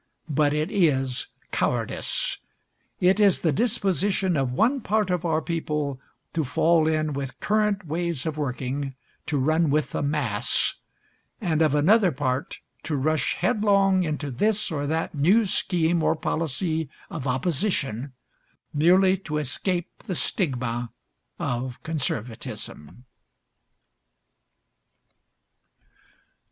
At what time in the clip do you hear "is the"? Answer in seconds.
3.19-3.51